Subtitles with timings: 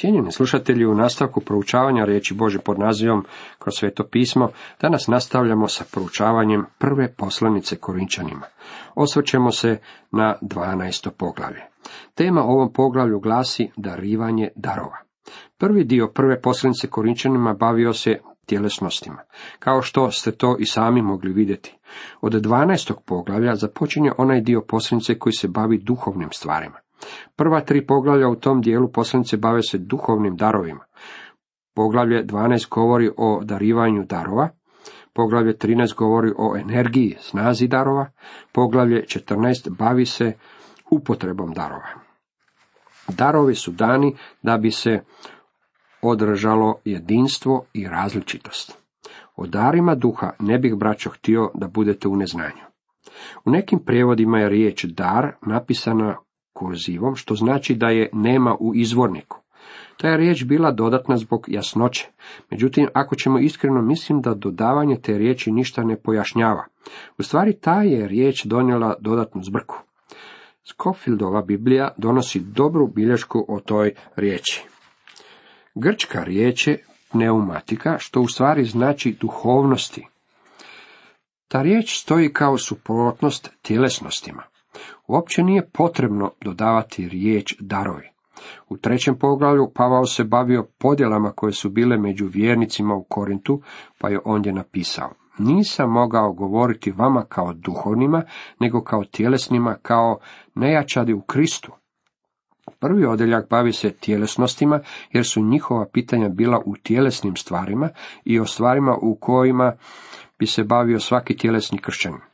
[0.00, 3.24] Cijenjeni slušatelji, u nastavku proučavanja riječi Bože pod nazivom
[3.58, 4.48] kroz sveto pismo,
[4.80, 8.46] danas nastavljamo sa proučavanjem prve poslanice Korinčanima.
[8.94, 9.78] Osvrćemo se
[10.10, 11.10] na 12.
[11.10, 11.62] poglavlje.
[12.14, 14.96] Tema ovom poglavlju glasi darivanje darova.
[15.56, 19.22] Prvi dio prve poslanice Korinčanima bavio se tjelesnostima,
[19.58, 21.76] kao što ste to i sami mogli vidjeti.
[22.20, 22.92] Od 12.
[23.06, 26.78] poglavlja započinje onaj dio poslanice koji se bavi duhovnim stvarima.
[27.36, 30.84] Prva tri poglavlja u tom dijelu poslanice bave se duhovnim darovima.
[31.74, 34.48] Poglavlje 12 govori o darivanju darova,
[35.12, 38.10] poglavlje 13 govori o energiji, snazi darova,
[38.52, 40.32] poglavlje 14 bavi se
[40.90, 41.88] upotrebom darova.
[43.08, 45.00] Darovi su dani da bi se
[46.02, 48.78] održalo jedinstvo i različitost.
[49.36, 52.64] O darima duha ne bih braćo htio da budete u neznanju.
[53.44, 56.16] U nekim prijevodima je riječ dar napisana
[56.58, 59.40] kurzivom, što znači da je nema u izvorniku.
[59.96, 62.08] Ta je riječ bila dodatna zbog jasnoće.
[62.50, 66.64] Međutim, ako ćemo iskreno, mislim da dodavanje te riječi ništa ne pojašnjava.
[67.18, 69.82] U stvari, ta je riječ donijela dodatnu zbrku.
[70.64, 74.64] Skofieldova Biblija donosi dobru bilješku o toj riječi.
[75.74, 80.06] Grčka riječ je pneumatika, što u stvari znači duhovnosti.
[81.48, 84.42] Ta riječ stoji kao suprotnost tjelesnostima.
[85.06, 88.08] Uopće nije potrebno dodavati riječ darovi.
[88.68, 93.60] U trećem poglavlju Pavao se bavio podjelama koje su bile među vjernicima u Korintu,
[94.00, 95.10] pa je ondje napisao.
[95.38, 98.22] Nisam mogao govoriti vama kao duhovnima,
[98.60, 100.18] nego kao tjelesnima, kao
[100.54, 101.72] nejačadi u Kristu.
[102.80, 104.80] Prvi odeljak bavi se tjelesnostima,
[105.12, 107.88] jer su njihova pitanja bila u tjelesnim stvarima
[108.24, 109.72] i o stvarima u kojima
[110.38, 112.27] bi se bavio svaki tjelesni kršćanin.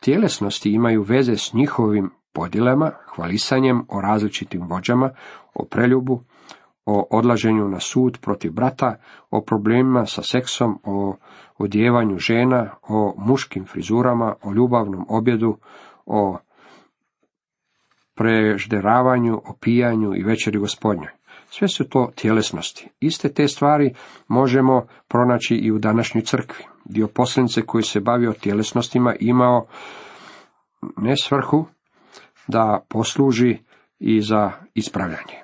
[0.00, 5.10] Tjelesnosti imaju veze s njihovim podjelama, hvalisanjem o različitim vođama,
[5.54, 6.22] o preljubu,
[6.86, 8.96] o odlaženju na sud protiv brata,
[9.30, 11.16] o problemima sa seksom, o
[11.58, 15.56] odjevanju žena, o muškim frizurama, o ljubavnom objedu,
[16.06, 16.38] o
[18.14, 21.10] prežderavanju, o pijanju i večeri gospodnjoj.
[21.50, 22.88] Sve su to tjelesnosti.
[23.00, 23.94] Iste te stvari
[24.28, 26.69] možemo pronaći i u današnjoj crkvi.
[26.84, 29.66] Dio poslanice koji se bavio tjelesnostima imao
[30.96, 31.66] ne svrhu
[32.46, 33.58] da posluži
[33.98, 35.42] i za ispravljanje.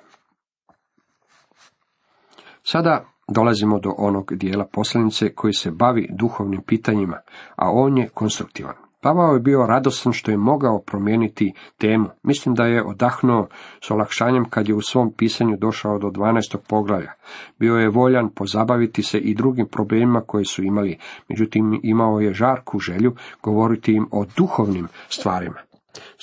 [2.63, 7.17] Sada dolazimo do onog dijela poslanice koji se bavi duhovnim pitanjima,
[7.55, 8.86] a on je konstruktivan.
[9.01, 12.09] Pavao je bio radostan što je mogao promijeniti temu.
[12.23, 13.47] Mislim da je odahnuo
[13.83, 16.57] s olakšanjem kad je u svom pisanju došao do 12.
[16.69, 17.11] poglavlja.
[17.59, 20.97] Bio je voljan pozabaviti se i drugim problemima koje su imali,
[21.29, 25.59] međutim imao je žarku želju govoriti im o duhovnim stvarima.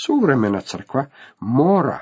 [0.07, 1.07] Suvremena crkva
[1.41, 1.99] mora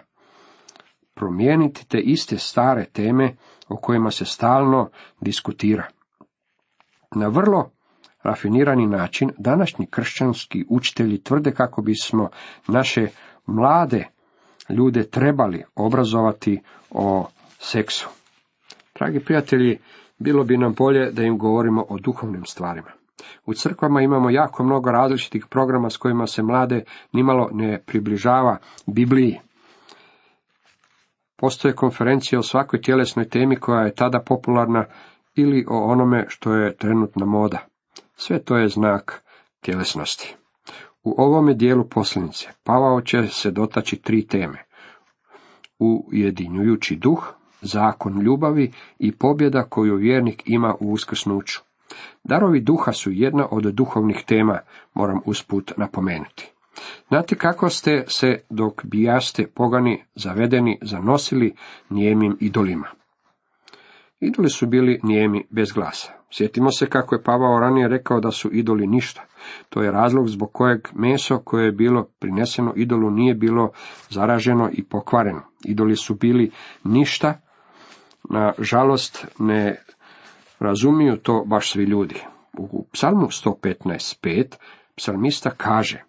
[1.14, 3.36] promijeniti te iste stare teme
[3.68, 4.90] o kojima se stalno
[5.20, 5.86] diskutira.
[7.14, 7.70] Na vrlo
[8.22, 12.28] rafinirani način današnji kršćanski učitelji tvrde kako bismo
[12.68, 13.08] naše
[13.46, 14.06] mlade
[14.68, 17.26] ljude trebali obrazovati o
[17.58, 18.08] seksu.
[18.94, 19.78] Dragi prijatelji,
[20.18, 22.90] bilo bi nam bolje da im govorimo o duhovnim stvarima.
[23.46, 28.56] U crkvama imamo jako mnogo različitih programa s kojima se mlade nimalo ne približava
[28.86, 29.40] Bibliji.
[31.36, 34.84] Postoje konferencije o svakoj tjelesnoj temi koja je tada popularna
[35.34, 37.71] ili o onome što je trenutna moda.
[38.16, 39.24] Sve to je znak
[39.60, 40.34] tjelesnosti.
[41.02, 44.64] U ovome dijelu poslanice Pavao će se dotaći tri teme.
[45.78, 51.60] Ujedinjujući duh, zakon ljubavi i pobjeda koju vjernik ima u uskrsnuću.
[52.24, 54.58] Darovi duha su jedna od duhovnih tema,
[54.94, 56.52] moram usput napomenuti.
[57.08, 61.54] Znate kako ste se dok bijaste pogani zavedeni zanosili
[61.90, 62.86] nijemim idolima?
[64.20, 66.21] Idoli su bili nijemi bez glasa.
[66.34, 69.22] Sjetimo se kako je Pavao ranije rekao da su idoli ništa.
[69.68, 73.70] To je razlog zbog kojeg meso koje je bilo prineseno idolu nije bilo
[74.10, 75.42] zaraženo i pokvareno.
[75.64, 76.50] Idoli su bili
[76.84, 77.40] ništa,
[78.30, 79.76] na žalost ne
[80.60, 82.20] razumiju to baš svi ljudi.
[82.58, 84.54] U psalmu 115.5
[84.96, 86.02] psalmista kaže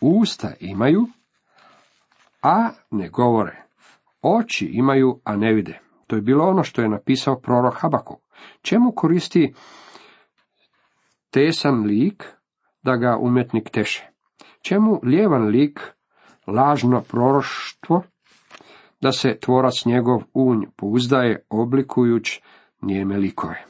[0.00, 1.06] Usta imaju,
[2.42, 3.62] a ne govore.
[4.22, 5.80] Oči imaju, a ne vide.
[6.06, 8.18] To je bilo ono što je napisao prorok Habaku.
[8.62, 9.54] Čemu koristi
[11.30, 12.24] tesan lik
[12.82, 14.10] da ga umjetnik teše?
[14.62, 15.80] Čemu lijevan lik
[16.46, 18.02] lažno proroštvo
[19.00, 22.40] da se tvorac njegov unj pouzdaje oblikujuć
[22.82, 23.64] njeme likove?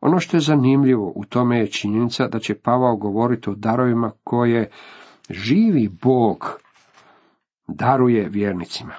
[0.00, 4.70] Ono što je zanimljivo u tome je činjenica da će Pavao govoriti o darovima koje
[5.30, 6.60] živi Bog
[7.66, 8.94] daruje vjernicima.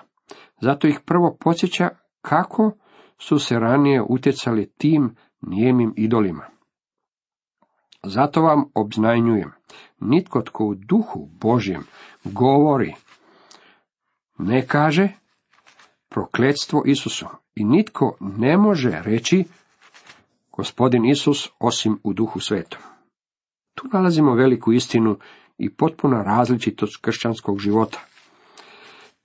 [0.62, 1.90] Zato ih prvo podsjeća
[2.22, 2.72] kako
[3.21, 6.45] su se ranije utjecali tim nijemim idolima.
[8.04, 9.51] Zato vam obznajnjujem,
[10.00, 11.83] nitko tko u duhu Božjem
[12.24, 12.95] govori,
[14.38, 15.10] ne kaže
[16.10, 17.25] prokletstvo Isusu
[17.56, 19.44] i nitko ne može reći
[20.51, 22.80] gospodin Isus osim u duhu svetom.
[23.75, 25.18] Tu nalazimo veliku istinu
[25.57, 28.00] i potpuna različitost kršćanskog života.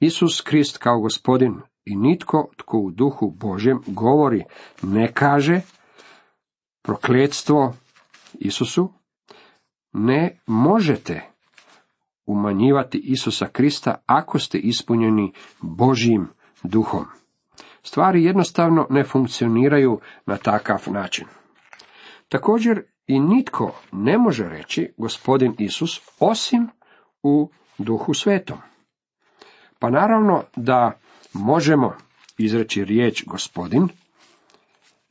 [0.00, 4.44] Isus Krist kao gospodin i nitko tko u duhu Božjem govori
[4.82, 5.60] ne kaže
[6.82, 7.74] prokletstvo
[8.34, 8.92] Isusu,
[9.92, 11.22] ne možete
[12.26, 16.28] umanjivati Isusa Krista ako ste ispunjeni Božjim
[16.62, 17.04] duhom.
[17.82, 21.26] Stvari jednostavno ne funkcioniraju na takav način.
[22.28, 26.68] Također i nitko ne može reći gospodin Isus osim
[27.22, 28.58] u duhu svetom.
[29.78, 30.92] Pa naravno da
[31.34, 31.94] možemo
[32.38, 33.88] izreći riječ gospodin,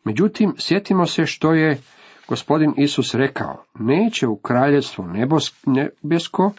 [0.04, 1.82] međutim sjetimo se što je
[2.28, 5.08] gospodin Isus rekao, neće u kraljevstvo
[5.66, 6.52] nebesko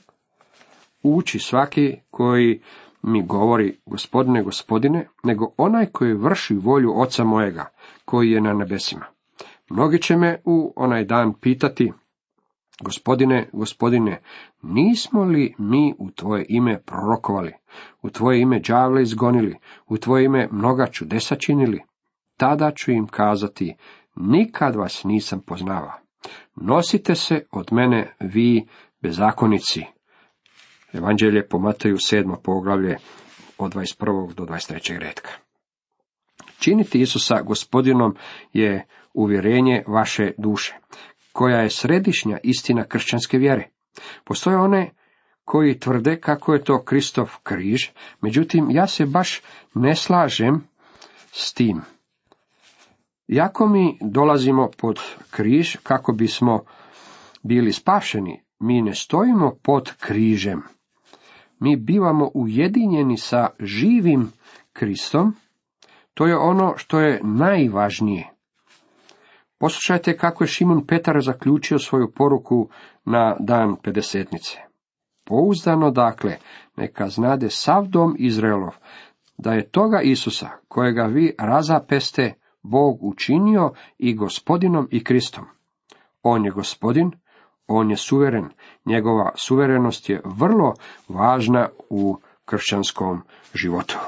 [1.02, 2.60] ući svaki koji
[3.02, 7.68] mi govori gospodine, gospodine, nego onaj koji vrši volju oca mojega,
[8.04, 9.04] koji je na nebesima.
[9.70, 11.92] Mnogi će me u onaj dan pitati,
[12.80, 14.22] gospodine, gospodine,
[14.62, 17.52] nismo li mi u tvoje ime prorokovali,
[18.02, 19.56] u tvoje ime đavle izgonili,
[19.86, 21.82] u tvoje ime mnoga čudesa činili?
[22.36, 23.74] Tada ću im kazati,
[24.16, 25.92] nikad vas nisam poznava.
[26.56, 28.66] Nosite se od mene vi
[29.00, 29.84] bezakonici.
[30.92, 32.36] Evanđelje po Mateju 7.
[32.42, 32.96] poglavlje
[33.58, 34.34] od 21.
[34.34, 34.98] do 23.
[34.98, 35.30] redka.
[36.58, 38.16] Činiti Isusa gospodinom
[38.52, 40.74] je uvjerenje vaše duše,
[41.34, 43.68] koja je središnja istina kršćanske vjere.
[44.24, 44.90] Postoje one
[45.44, 47.90] koji tvrde kako je to Kristov križ,
[48.20, 49.42] međutim ja se baš
[49.74, 50.64] ne slažem
[51.32, 51.80] s tim.
[53.26, 55.00] Jako mi dolazimo pod
[55.30, 56.64] križ kako bismo
[57.42, 60.62] bili spašeni, mi ne stojimo pod križem.
[61.60, 64.32] Mi bivamo ujedinjeni sa živim
[64.72, 65.34] Kristom,
[66.14, 68.33] to je ono što je najvažnije.
[69.64, 72.68] Poslušajte kako je Šimun Petar zaključio svoju poruku
[73.04, 74.58] na dan pedesetnice.
[75.24, 76.36] Pouzdano dakle,
[76.76, 78.74] neka znade sav dom Izraelov,
[79.38, 85.44] da je toga Isusa, kojega vi razapeste, Bog učinio i gospodinom i Kristom.
[86.22, 87.10] On je gospodin,
[87.66, 88.48] on je suveren,
[88.84, 90.74] njegova suverenost je vrlo
[91.08, 93.22] važna u kršćanskom
[93.54, 93.98] životu.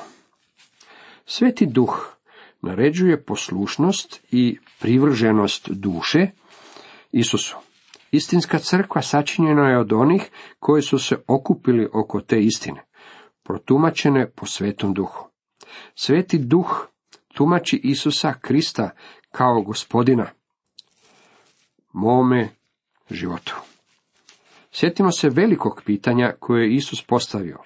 [1.27, 2.16] Sveti duh
[2.67, 6.27] naređuje poslušnost i privrženost duše
[7.13, 7.57] Isusu.
[8.11, 12.85] Istinska crkva sačinjena je od onih koji su se okupili oko te istine,
[13.43, 15.29] protumačene po svetom duhu.
[15.95, 16.87] Sveti duh
[17.35, 18.91] tumači Isusa Krista
[19.31, 20.27] kao gospodina
[21.93, 22.49] mome
[23.11, 23.57] životu.
[24.73, 27.59] Sjetimo se velikog pitanja koje je Isus postavio.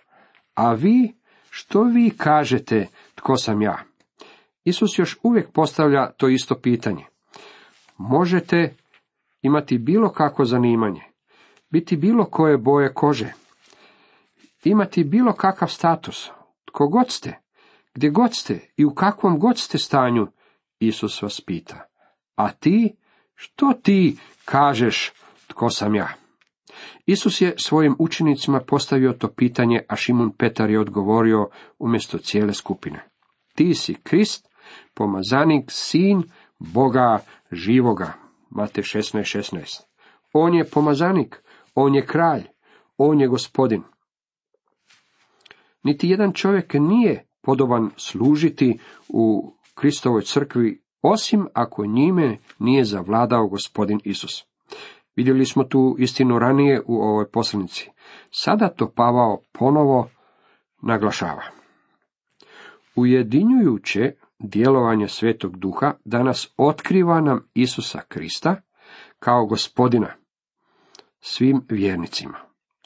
[0.55, 1.14] A vi,
[1.50, 3.89] što vi kažete, tko sam ja?
[4.70, 7.05] Isus još uvijek postavlja to isto pitanje.
[7.99, 8.75] Možete
[9.43, 11.02] imati bilo kakvo zanimanje,
[11.70, 13.32] biti bilo koje boje kože,
[14.64, 16.31] imati bilo kakav status,
[16.64, 17.38] tko god ste,
[17.94, 20.26] gdje god ste i u kakvom god ste stanju,
[20.78, 21.87] Isus vas pita.
[22.37, 22.96] A ti,
[23.34, 25.12] što ti kažeš,
[25.46, 26.08] tko sam ja?
[27.06, 31.48] Isus je svojim učenicima postavio to pitanje, a Šimun Petar je odgovorio
[31.79, 33.08] umjesto cijele skupine.
[33.55, 34.49] Ti si Krist,
[35.00, 36.22] pomazanik, sin
[36.58, 37.19] Boga
[37.52, 38.12] živoga.
[38.50, 39.38] Mate 16.16.
[39.38, 39.82] 16.
[40.32, 41.42] On je pomazanik,
[41.74, 42.42] on je kralj,
[42.98, 43.82] on je gospodin.
[45.82, 48.78] Niti jedan čovjek nije podoban služiti
[49.08, 54.44] u Kristovoj crkvi, osim ako njime nije zavladao gospodin Isus.
[55.16, 57.90] Vidjeli smo tu istinu ranije u ovoj poslanici.
[58.30, 60.08] Sada to Pavao ponovo
[60.82, 61.42] naglašava.
[62.96, 68.56] Ujedinjujuće djelovanje Svetog Duha danas otkriva nam Isusa Krista
[69.19, 70.15] kao gospodina
[71.20, 72.39] svim vjernicima.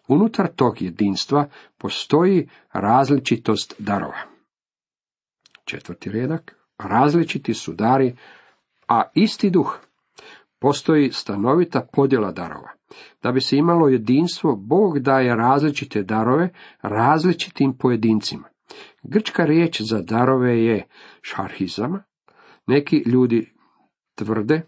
[0.09, 4.19] Unutar tog jedinstva postoji različitost darova.
[5.65, 6.57] Četvrti redak.
[6.79, 8.17] Različiti su dari,
[8.89, 9.79] a isti duh.
[10.59, 12.71] Postoji stanovita podjela darova.
[13.23, 16.49] Da bi se imalo jedinstvo, Bog daje različite darove
[16.83, 18.54] različitim pojedincima.
[19.05, 20.87] Grčka riječ za darove je
[21.23, 22.03] šarhizama.
[22.67, 23.53] Neki ljudi
[24.15, 24.63] tvrde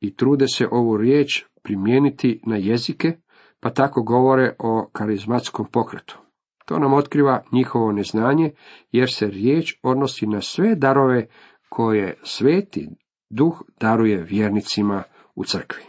[0.00, 3.20] i trude se ovu riječ primijeniti na jezike,
[3.60, 6.18] pa tako govore o karizmatskom pokretu.
[6.66, 8.52] To nam otkriva njihovo neznanje,
[8.92, 11.26] jer se riječ odnosi na sve darove
[11.68, 12.88] koje sveti
[13.30, 15.02] duh daruje vjernicima
[15.34, 15.82] u crkvi.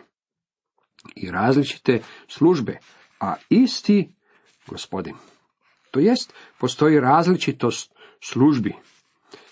[1.16, 2.78] I različite službe,
[3.20, 4.16] a isti
[4.68, 5.16] gospodin.
[5.92, 8.74] To jest, postoji različitost službi.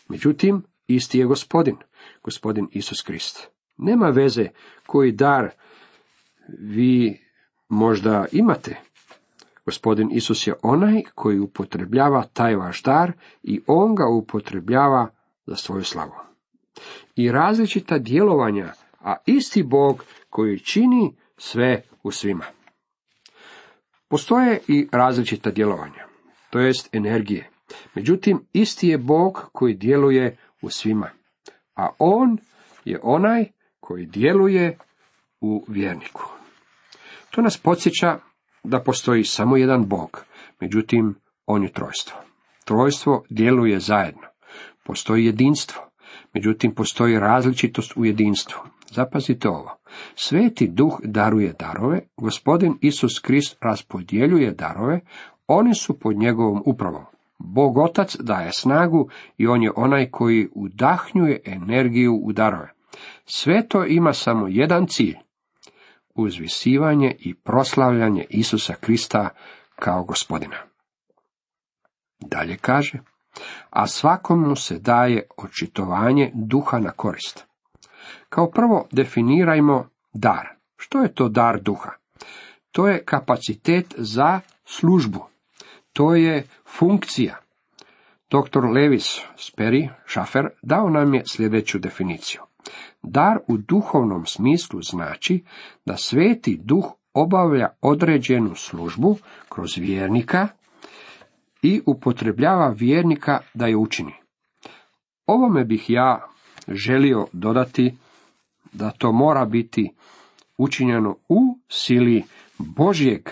[0.09, 1.77] Međutim, isti je gospodin,
[2.23, 3.47] gospodin Isus Krist.
[3.77, 4.47] Nema veze
[4.85, 5.49] koji dar
[6.47, 7.19] vi
[7.69, 8.75] možda imate.
[9.65, 13.11] Gospodin Isus je onaj koji upotrebljava taj vaš dar
[13.43, 15.09] i on ga upotrebljava
[15.45, 16.13] za svoju slavu.
[17.15, 22.45] I različita djelovanja, a isti Bog koji čini sve u svima.
[24.07, 26.08] Postoje i različita djelovanja,
[26.49, 27.49] to jest energije.
[27.95, 31.09] Međutim, isti je Bog koji djeluje u svima,
[31.75, 32.37] a On
[32.85, 33.45] je onaj
[33.79, 34.77] koji djeluje
[35.41, 36.23] u vjerniku.
[37.31, 38.19] To nas podsjeća
[38.63, 40.25] da postoji samo jedan Bog,
[40.59, 41.15] međutim,
[41.45, 42.17] On je trojstvo.
[42.65, 44.21] Trojstvo djeluje zajedno.
[44.83, 45.81] Postoji jedinstvo,
[46.33, 48.59] međutim, postoji različitost u jedinstvu.
[48.91, 49.77] Zapazite ovo.
[50.15, 54.99] Sveti duh daruje darove, gospodin Isus Krist raspodjeljuje darove,
[55.51, 57.03] oni su pod njegovom upravom.
[57.37, 62.73] Bog Otac daje snagu i on je onaj koji udahnjuje energiju u darove.
[63.25, 65.15] Sve to ima samo jedan cilj,
[66.15, 69.29] uzvisivanje i proslavljanje Isusa Krista
[69.75, 70.57] kao gospodina.
[72.19, 72.99] Dalje kaže,
[73.69, 77.45] a svakomu se daje očitovanje duha na korist.
[78.29, 80.47] Kao prvo definirajmo dar.
[80.77, 81.91] Što je to dar duha?
[82.71, 85.29] To je kapacitet za službu.
[85.99, 86.43] To je
[86.77, 87.37] funkcija.
[88.31, 88.63] Dr.
[88.75, 92.41] Levis Sperry Schaffer dao nam je sljedeću definiciju.
[93.03, 95.43] Dar u duhovnom smislu znači
[95.85, 99.17] da sveti duh obavlja određenu službu
[99.49, 100.47] kroz vjernika
[101.61, 104.13] i upotrebljava vjernika da je učini.
[105.25, 106.27] Ovome bih ja
[106.67, 107.97] želio dodati
[108.71, 109.91] da to mora biti
[110.57, 112.23] učinjeno u sili
[112.57, 113.29] Božjeg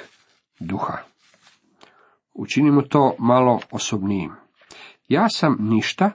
[0.59, 0.97] duha.
[2.37, 4.31] Učinimo to malo osobnijim.
[5.07, 6.11] Ja sam ništa,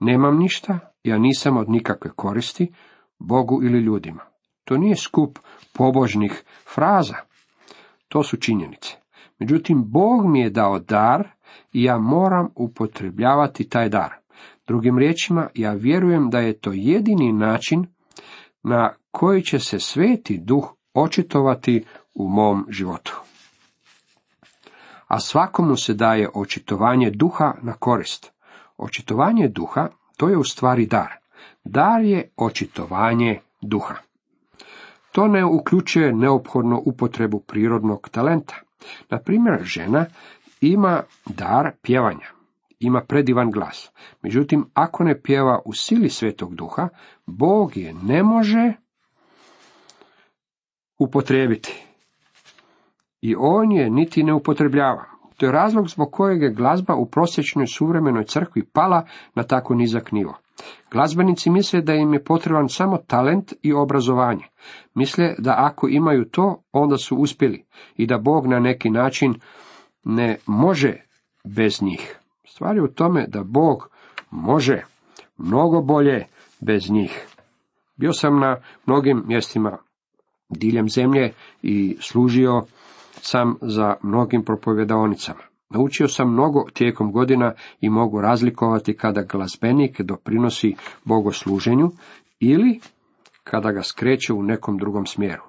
[0.00, 2.72] nemam ništa, ja nisam od nikakve koristi,
[3.18, 4.20] Bogu ili ljudima.
[4.64, 5.38] To nije skup
[5.72, 6.44] pobožnih
[6.74, 7.16] fraza,
[8.08, 8.96] to su činjenice.
[9.38, 11.28] Međutim, Bog mi je dao dar
[11.72, 14.10] i ja moram upotrebljavati taj dar.
[14.66, 17.86] Drugim riječima, ja vjerujem da je to jedini način
[18.62, 21.84] na koji će se sveti duh očitovati
[22.14, 23.22] u mom životu.
[25.12, 28.32] A svakomu se daje očitovanje duha na korist.
[28.76, 31.12] Očitovanje duha to je u stvari dar.
[31.64, 33.94] Dar je očitovanje duha.
[35.12, 38.54] To ne uključuje neophodnu upotrebu prirodnog talenta.
[39.10, 40.06] Na primjer, žena
[40.60, 42.26] ima dar pjevanja,
[42.80, 43.90] ima predivan glas.
[44.22, 46.88] Međutim, ako ne pjeva u sili svetog duha,
[47.26, 48.72] Bog je ne može
[50.98, 51.91] upotrijebiti.
[53.22, 55.04] I on je niti ne upotrebljava.
[55.36, 60.12] To je razlog zbog kojeg je glazba u prosječnoj suvremenoj crkvi pala na tako nizak
[60.12, 60.34] nivo.
[60.90, 64.44] Glazbenici misle da im je potreban samo talent i obrazovanje.
[64.94, 67.64] Misle da ako imaju to, onda su uspjeli
[67.96, 69.34] i da Bog na neki način
[70.04, 70.96] ne može
[71.44, 72.18] bez njih.
[72.44, 73.88] Stvar je u tome da Bog
[74.30, 74.82] može
[75.38, 76.26] mnogo bolje
[76.60, 77.26] bez njih.
[77.96, 79.78] Bio sam na mnogim mjestima
[80.48, 82.62] diljem zemlje i služio
[83.22, 85.40] sam za mnogim propovjedaonicama.
[85.70, 90.74] Naučio sam mnogo tijekom godina i mogu razlikovati kada glazbenik doprinosi
[91.04, 91.90] bogosluženju
[92.40, 92.80] ili
[93.44, 95.42] kada ga skreće u nekom drugom smjeru.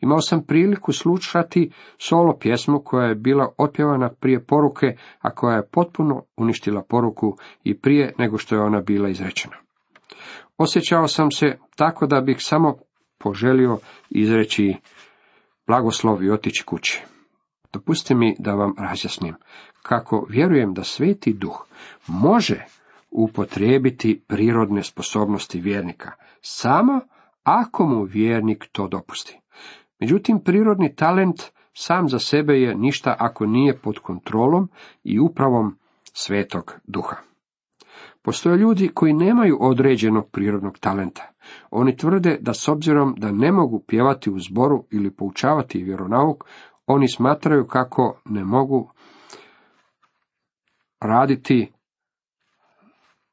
[0.00, 4.86] Imao sam priliku slušati solo pjesmu koja je bila otpjevana prije poruke,
[5.20, 9.56] a koja je potpuno uništila poruku i prije nego što je ona bila izrečena.
[10.58, 12.74] Osjećao sam se tako da bih samo
[13.18, 13.78] poželio
[14.10, 14.74] izreći
[15.66, 17.02] blagoslov i otići kući.
[17.72, 19.34] Dopustite mi da vam razjasnim
[19.82, 21.66] kako vjerujem da sveti duh
[22.06, 22.64] može
[23.10, 27.00] upotrijebiti prirodne sposobnosti vjernika, samo
[27.42, 29.40] ako mu vjernik to dopusti.
[30.00, 31.42] Međutim, prirodni talent
[31.72, 34.68] sam za sebe je ništa ako nije pod kontrolom
[35.04, 35.78] i upravom
[36.12, 37.16] svetog duha.
[38.26, 41.32] Postoje ljudi koji nemaju određenog prirodnog talenta.
[41.70, 46.44] Oni tvrde da s obzirom da ne mogu pjevati u zboru ili poučavati vjeronauk,
[46.86, 48.90] oni smatraju kako ne mogu
[51.00, 51.72] raditi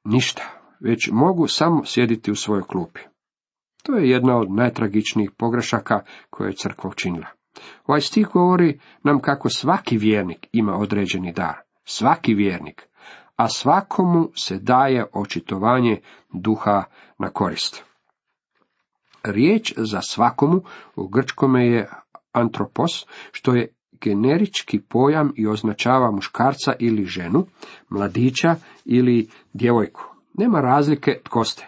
[0.03, 0.43] ništa,
[0.79, 2.99] već mogu samo sjediti u svojoj klupi.
[3.83, 7.27] To je jedna od najtragičnijih pogrešaka koje je crkva učinila.
[7.85, 11.55] Ovaj stih govori nam kako svaki vjernik ima određeni dar.
[11.83, 12.92] Svaki vjernik.
[13.43, 16.01] A svakomu se daje očitovanje
[16.33, 16.83] duha
[17.19, 17.83] na korist.
[19.23, 20.61] Riječ za svakomu
[20.95, 21.89] u grčkome je
[22.31, 22.91] antropos,
[23.31, 23.67] što je
[24.01, 27.45] generički pojam i označava muškarca ili ženu,
[27.89, 30.03] mladića ili djevojku.
[30.33, 31.65] Nema razlike tko ste.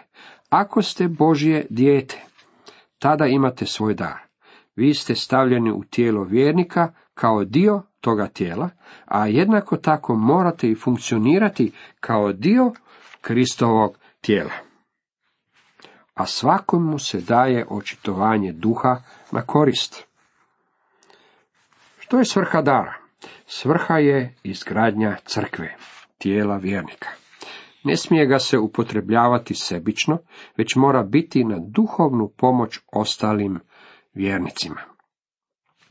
[0.48, 2.24] Ako ste Božje dijete,
[2.98, 4.18] tada imate svoj dar.
[4.76, 8.70] Vi ste stavljeni u tijelo vjernika kao dio toga tijela,
[9.04, 12.72] a jednako tako morate i funkcionirati kao dio
[13.20, 14.52] Kristovog tijela.
[16.14, 20.04] A svakomu se daje očitovanje duha na korist.
[21.98, 22.94] Što je svrha dara?
[23.46, 25.76] Svrha je izgradnja crkve,
[26.18, 27.08] tijela vjernika.
[27.84, 30.18] Ne smije ga se upotrebljavati sebično,
[30.56, 33.60] već mora biti na duhovnu pomoć ostalim
[34.14, 34.96] vjernicima.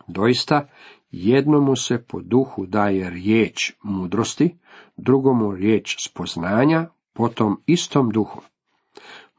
[0.07, 0.67] Doista,
[1.11, 4.57] jednomu se po duhu daje riječ mudrosti,
[4.97, 8.41] drugomu riječ spoznanja, potom istom duhu.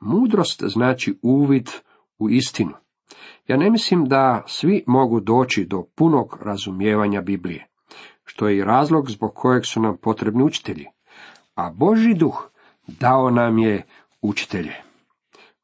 [0.01, 1.71] Mudrost znači uvid
[2.19, 2.73] u istinu.
[3.49, 7.67] Ja ne mislim da svi mogu doći do punog razumijevanja Biblije,
[8.25, 10.87] što je i razlog zbog kojeg su nam potrebni učitelji.
[11.55, 12.51] A Boži duh
[12.87, 13.87] dao nam je
[14.23, 14.75] učitelje.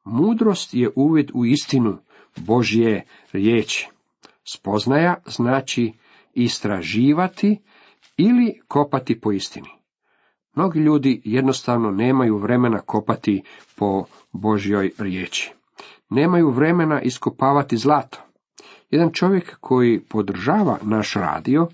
[0.03, 1.97] Mudrost je uvid u istinu
[2.37, 3.89] Božje riječi.
[4.43, 5.93] Spoznaja znači
[6.33, 7.61] istraživati
[8.17, 9.69] ili kopati po istini.
[10.55, 13.43] Mnogi ljudi jednostavno nemaju vremena kopati
[13.75, 15.53] po Božjoj riječi.
[16.09, 18.19] Nemaju vremena iskopavati zlato.
[18.89, 21.67] Jedan čovjek koji podržava naš radio,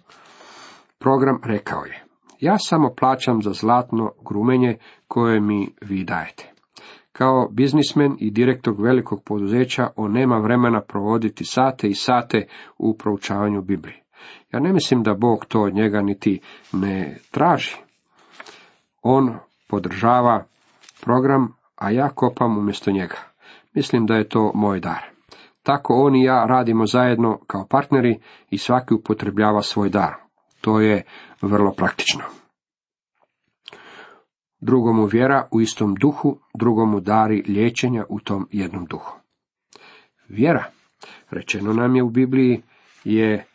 [1.00, 2.04] program rekao je,
[2.40, 6.54] ja samo plaćam za zlatno grumenje koje mi vi dajete.
[7.12, 12.48] Kao biznismen i direktor velikog poduzeća on nema vremena provoditi sate i sate
[12.78, 14.04] u proučavanju Biblije.
[14.54, 16.40] Ja ne mislim da Bog to od njega niti
[16.74, 17.76] ne traži.
[19.02, 19.36] On
[19.68, 20.44] podržava
[21.02, 23.16] program, a ja kopam umjesto njega.
[23.74, 25.04] Mislim da je to moj dar.
[25.64, 28.20] Tako on i ja radimo zajedno kao partneri
[28.50, 30.14] i svaki upotrebljava svoj dar.
[30.62, 31.04] To je
[31.42, 32.24] vrlo praktično.
[34.62, 39.20] Drugomu vjera u istom duhu, drugomu dari liječenja u tom jednom duhu.
[40.28, 40.66] Vjera,
[41.30, 42.62] rečeno nam je u Bibliji,
[43.04, 43.46] je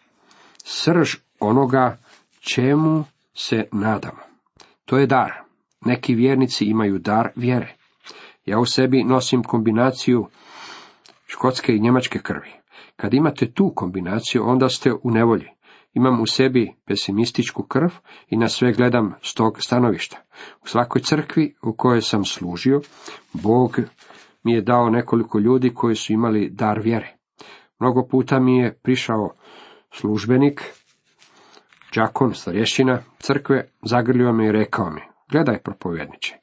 [0.65, 1.99] srž onoga
[2.41, 4.21] čemu se nadamo.
[4.85, 5.33] To je dar.
[5.85, 7.75] Neki vjernici imaju dar vjere.
[8.47, 10.27] Ja u sebi nosim kombinaciju
[11.27, 12.51] škotske i njemačke krvi.
[12.97, 15.54] Kad imate tu kombinaciju, onda ste u nevolji.
[15.95, 17.89] Imam u sebi pesimističku krv
[18.29, 20.17] i na sve gledam s tog stanovišta.
[20.63, 22.81] U svakoj crkvi u kojoj sam služio,
[23.33, 23.81] Bog
[24.43, 27.17] mi je dao nekoliko ljudi koji su imali dar vjere.
[27.79, 29.31] Mnogo puta mi je prišao
[29.93, 30.63] službenik,
[31.95, 36.37] đakon, starješina crkve, zagrlio me i rekao mi, gledaj propovjedniče,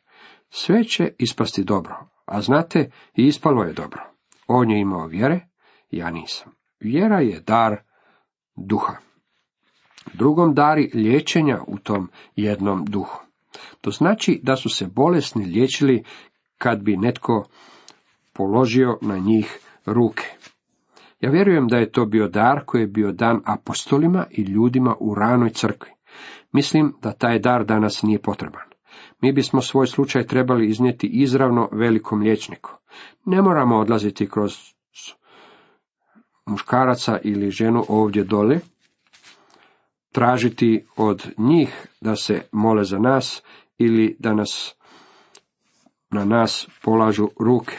[0.50, 4.02] sve će ispasti dobro, a znate, i ispalo je dobro.
[4.48, 5.40] On je imao vjere,
[5.90, 6.52] ja nisam.
[6.80, 7.78] Vjera je dar
[8.56, 9.11] duha.
[10.14, 13.20] Drugom dari liječenja u tom jednom duhu.
[13.82, 16.04] To znači da su se bolesni liječili
[16.58, 17.46] kad bi netko
[18.34, 20.24] položio na njih ruke.
[21.20, 25.16] Ja vjerujem da je to bio dar koji je bio dan apostolima i ljudima u
[25.16, 25.92] ranoj crkvi.
[26.52, 28.72] Mislim da taj dar danas nije potreban.
[29.22, 32.72] Mi bismo svoj slučaj trebali iznijeti izravno velikom liječniku.
[33.26, 34.58] Ne moramo odlaziti kroz
[36.46, 38.60] muškaraca ili ženu ovdje dole,
[40.12, 43.42] tražiti od njih da se mole za nas
[43.78, 44.76] ili da nas
[46.10, 47.78] na nas polažu ruke.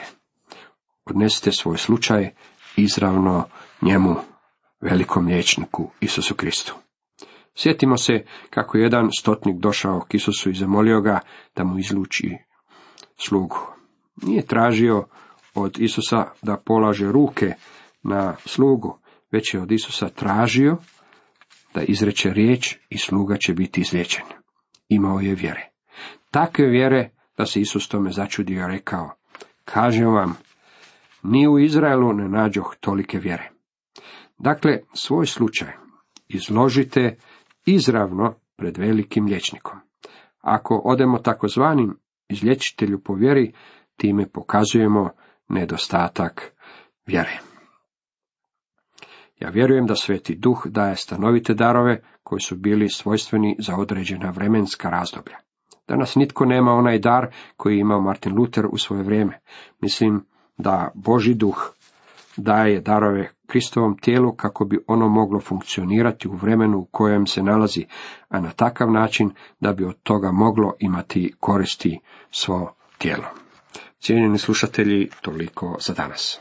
[1.05, 2.31] Odnesite svoj slučaj
[2.77, 3.45] izravno
[3.83, 4.17] njemu,
[4.81, 6.75] velikom liječniku Isusu Kristu.
[7.55, 11.21] Sjetimo se kako je jedan stotnik došao k Isusu i zamolio ga
[11.57, 12.37] da mu izluči
[13.17, 13.59] slugu.
[14.23, 15.07] Nije tražio
[15.55, 17.55] od Isusa da polaže ruke
[18.03, 18.99] na slugu,
[19.31, 20.77] već je od Isusa tražio
[21.75, 24.25] da izreče riječ i sluga će biti izliječen.
[24.89, 25.69] Imao je vjere.
[26.31, 29.11] Takve vjere da se Isus tome začudio rekao,
[29.65, 30.37] kažem vam,
[31.23, 33.51] ni u Izraelu ne nađoh tolike vjere.
[34.39, 35.73] Dakle, svoj slučaj
[36.29, 37.17] izložite
[37.67, 39.79] izravno pred velikim liječnikom.
[40.41, 43.53] Ako odemo takozvanim izlječitelju po vjeri,
[43.97, 45.11] time pokazujemo
[45.49, 46.53] nedostatak
[47.07, 47.52] vjere.
[49.43, 54.91] Ja vjerujem da Sveti Duh daje stanovite darove koji su bili svojstveni za određena vremenska
[54.91, 55.37] razdoblja.
[55.89, 57.27] Danas nitko nema onaj dar
[57.57, 59.41] koji imao Martin Luther u svoje vrijeme.
[59.81, 60.25] Mislim
[60.57, 61.73] da Boži duh
[62.37, 67.85] daje darove Kristovom tijelu kako bi ono moglo funkcionirati u vremenu u kojem se nalazi,
[68.29, 72.01] a na takav način da bi od toga moglo imati koristi
[72.31, 73.25] svo tijelo.
[74.01, 76.41] Cijenjeni slušatelji, toliko za danas.